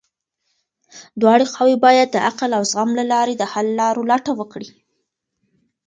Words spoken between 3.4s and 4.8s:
حل لارو لټه وکړي.